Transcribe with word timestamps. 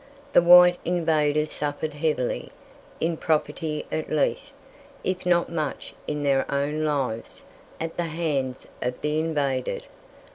The 0.33 0.41
white 0.41 0.79
invaders 0.83 1.51
suffered 1.51 1.93
heavily, 1.93 2.49
in 2.99 3.17
property 3.17 3.85
at 3.91 4.09
least, 4.09 4.57
if 5.03 5.27
not 5.27 5.47
much 5.51 5.93
in 6.07 6.23
their 6.23 6.51
own 6.51 6.83
lives, 6.83 7.43
at 7.79 7.97
the 7.97 8.05
hands 8.05 8.67
of 8.81 8.99
the 9.01 9.19
invaded. 9.19 9.83